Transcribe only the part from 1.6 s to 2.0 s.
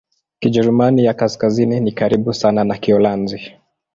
ni